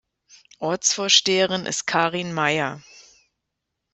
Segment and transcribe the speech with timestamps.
[0.59, 2.81] Ortsvorsteherin ist Karin Meyer.